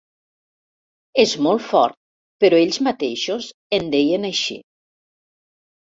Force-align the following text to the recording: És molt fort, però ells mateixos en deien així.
És 1.23 1.33
molt 1.47 1.67
fort, 1.73 1.95
però 2.45 2.61
ells 2.63 2.79
mateixos 2.89 3.53
en 3.81 3.93
deien 3.97 4.29
així. 4.31 4.59